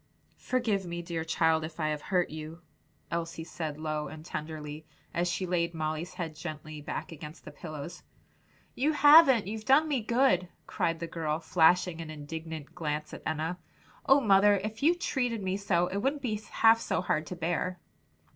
[0.39, 2.63] "Forgive me, dear child, if I have hurt you,"
[3.11, 8.01] Elsie said low and tenderly, as she laid Molly's head gently back against the pillows.
[8.73, 9.45] "You haven't!
[9.45, 13.59] you've done me good!" cried the girl, flashing an indignant glance at Enna.
[14.07, 17.79] "Oh, mother, if you treated me so, it wouldn't be half so hard to bear!"